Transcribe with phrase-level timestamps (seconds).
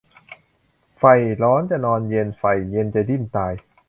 [0.97, 3.53] ใฝ่ร้อนจะนอนเย็น ใฝ่เย็นจะดิ้นตาย